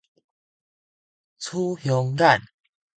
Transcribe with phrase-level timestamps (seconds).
[1.37, 2.41] 雌雄眼